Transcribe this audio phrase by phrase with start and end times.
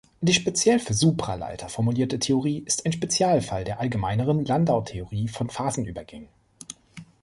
[0.19, 6.27] Die speziell für Supraleiter formulierte Theorie ist ein Spezialfall der allgemeineren Landau-Theorie von Phasenübergängen.